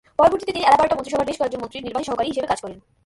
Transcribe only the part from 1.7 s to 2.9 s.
নির্বাহী সহকারী হিসেবে কাজ করেন।